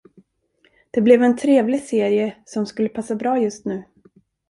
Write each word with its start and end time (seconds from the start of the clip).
Det 0.91 1.01
blev 1.01 1.23
en 1.23 1.37
trevlig 1.37 1.81
serie, 1.83 2.35
som 2.45 2.65
skulle 2.65 2.89
passa 2.89 3.15
bra 3.15 3.39
just 3.39 3.65
nu. 3.65 3.83